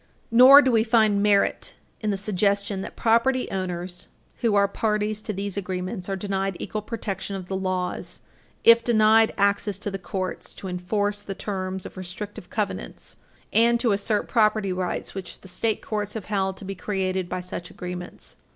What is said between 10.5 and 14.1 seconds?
to enforce the terms of restrictive covenants and to